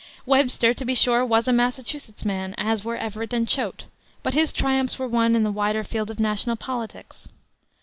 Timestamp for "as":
2.57-2.83